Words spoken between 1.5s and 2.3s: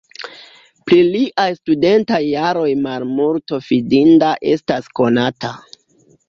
studentaj